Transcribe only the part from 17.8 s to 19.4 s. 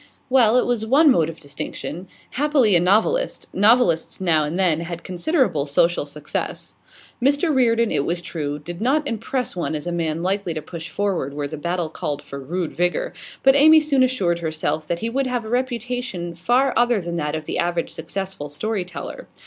successful storyteller.